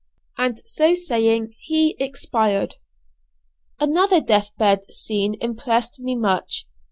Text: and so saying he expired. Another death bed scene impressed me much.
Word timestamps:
and 0.35 0.63
so 0.65 0.95
saying 0.95 1.53
he 1.59 1.95
expired. 1.99 2.73
Another 3.79 4.19
death 4.19 4.49
bed 4.57 4.91
scene 4.91 5.37
impressed 5.39 5.99
me 5.99 6.15
much. 6.15 6.65